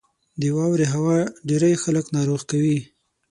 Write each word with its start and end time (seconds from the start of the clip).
•د 0.41 0.43
واورې 0.55 0.85
هوا 0.93 1.17
ډېری 1.47 1.73
خلک 1.83 2.05
ناروغ 2.15 2.41
کوي. 2.51 2.79